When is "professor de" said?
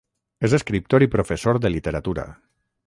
1.17-1.73